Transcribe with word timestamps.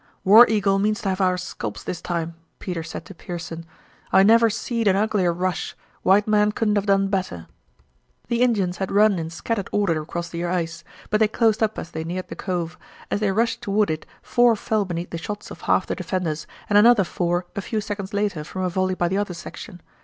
"War 0.23 0.47
Eagle 0.49 0.79
means 0.79 0.99
to 1.03 1.09
have 1.09 1.21
our 1.21 1.37
sculps 1.37 1.83
this 1.83 2.01
time," 2.01 2.33
Peter 2.57 2.81
said 2.81 3.05
to 3.05 3.13
Pearson. 3.13 3.67
"I 4.11 4.23
never 4.23 4.49
seed 4.49 4.87
an 4.87 4.95
uglier 4.95 5.31
rush. 5.31 5.77
White 6.01 6.27
men 6.27 6.53
couldn't 6.53 6.77
have 6.77 6.87
done 6.87 7.07
better." 7.09 7.45
The 8.27 8.41
Indians 8.41 8.77
had 8.77 8.91
run 8.91 9.19
in 9.19 9.29
scattered 9.29 9.69
order 9.71 10.01
across 10.01 10.29
the 10.29 10.43
ice, 10.43 10.83
but 11.11 11.19
they 11.19 11.27
closed 11.27 11.61
up 11.61 11.77
as 11.77 11.91
they 11.91 12.03
neared 12.03 12.29
the 12.29 12.35
cove. 12.35 12.79
As 13.11 13.19
they 13.19 13.31
rushed 13.31 13.61
toward 13.61 13.91
it 13.91 14.07
four 14.23 14.55
fell 14.55 14.85
beneath 14.85 15.11
the 15.11 15.19
shots 15.19 15.51
of 15.51 15.61
half 15.61 15.85
the 15.85 15.93
defenders, 15.93 16.47
and 16.67 16.79
another 16.79 17.03
four 17.03 17.45
a 17.55 17.61
few 17.61 17.79
seconds 17.79 18.11
later 18.11 18.43
from 18.43 18.63
a 18.63 18.69
volley 18.69 18.95
by 18.95 19.07
the 19.07 19.19
other 19.19 19.35
section. 19.35 19.81